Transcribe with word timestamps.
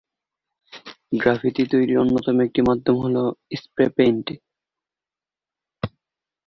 Graffiti 1.13 1.63
তৈরির 1.71 2.01
অন্যতম 2.03 2.35
একটি 2.39 2.59
মাধ্যম 2.61 2.95
হল 3.03 3.15
স্প্রে 3.55 3.85
পেইন্ট। 3.97 4.27